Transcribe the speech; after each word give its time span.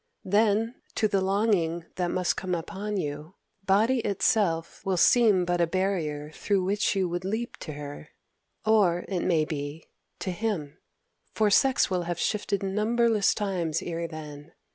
Then, 0.25 0.81
to 0.95 1.07
the 1.07 1.21
longing 1.21 1.85
that 1.93 2.07
must 2.09 2.35
come 2.35 2.55
upon 2.55 2.97
you, 2.97 3.35
body 3.67 3.99
itself 3.99 4.83
will 4.83 4.97
seem 4.97 5.45
but 5.45 5.61
a 5.61 5.67
barrier 5.67 6.31
through 6.33 6.63
which 6.63 6.95
you 6.95 7.07
would 7.07 7.23
leap 7.23 7.55
to 7.57 7.73
her 7.73 8.09
or, 8.65 9.05
it 9.07 9.19
may 9.21 9.45
be, 9.45 9.85
to 10.21 10.31
him; 10.31 10.79
for 11.35 11.51
sex 11.51 11.91
will 11.91 12.05
have 12.09 12.17
shifted 12.17 12.63
numberless 12.63 13.35
times 13.35 13.83
ere 13.83 14.07
then. 14.07 14.53